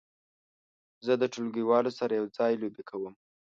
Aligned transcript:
زه 1.05 1.13
د 1.21 1.23
ټولګیوالو 1.33 1.91
سره 1.99 2.13
یو 2.19 2.27
ځای 2.37 2.53
لوبې 2.61 2.83
کوم. 2.89 3.13